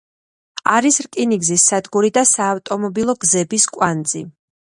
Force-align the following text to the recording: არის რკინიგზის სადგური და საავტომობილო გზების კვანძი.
არის 0.77 0.95
რკინიგზის 1.07 1.65
სადგური 1.73 2.11
და 2.17 2.25
საავტომობილო 2.31 3.17
გზების 3.27 3.71
კვანძი. 3.79 4.25